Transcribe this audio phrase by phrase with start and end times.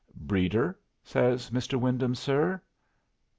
[0.15, 1.79] "Breeder?" says "Mr.
[1.79, 2.59] Wyndham, sir."